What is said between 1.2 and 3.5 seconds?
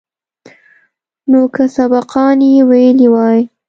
نو که سبقان يې ويلي واى.